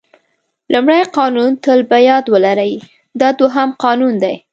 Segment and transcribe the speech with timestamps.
[0.73, 2.73] لومړی قانون تل په یاد ولرئ
[3.19, 4.35] دا دوهم قانون دی.